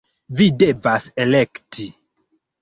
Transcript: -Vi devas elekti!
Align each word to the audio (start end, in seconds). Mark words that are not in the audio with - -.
-Vi 0.37 0.47
devas 0.63 1.05
elekti! 1.27 1.87